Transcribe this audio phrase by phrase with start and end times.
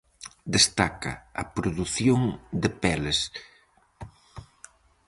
[0.55, 2.21] Destaca a produción
[2.61, 3.19] de peles.